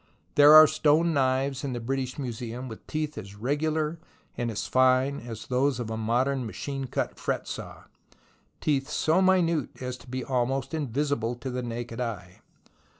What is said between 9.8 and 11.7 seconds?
to be almost in visible to the